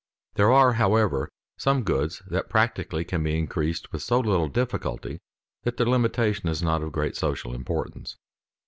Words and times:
There 0.33 0.51
are, 0.51 0.73
however, 0.73 1.29
some 1.57 1.83
goods 1.83 2.23
that 2.25 2.49
practically 2.49 3.05
can 3.05 3.21
be 3.21 3.37
increased 3.37 3.91
with 3.91 4.01
so 4.01 4.19
little 4.19 4.47
difficulty 4.47 5.21
that 5.61 5.77
their 5.77 5.85
limitation 5.85 6.49
is 6.49 6.63
not 6.63 6.81
of 6.81 6.91
great 6.91 7.15
social 7.15 7.53
importance. 7.53 8.17